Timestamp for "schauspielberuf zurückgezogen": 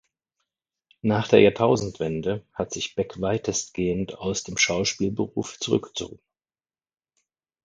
4.57-6.17